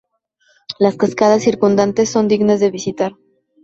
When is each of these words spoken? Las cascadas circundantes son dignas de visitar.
Las 0.79 0.95
cascadas 0.97 1.43
circundantes 1.43 2.09
son 2.09 2.27
dignas 2.27 2.59
de 2.59 2.71
visitar. 2.71 3.11